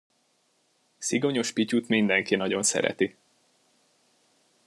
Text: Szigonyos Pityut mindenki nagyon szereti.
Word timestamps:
Szigonyos 0.97 1.51
Pityut 1.51 1.87
mindenki 1.87 2.35
nagyon 2.35 2.63
szereti. 2.63 3.15